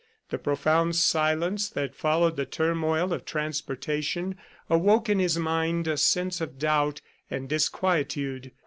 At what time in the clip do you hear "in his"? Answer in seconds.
5.09-5.37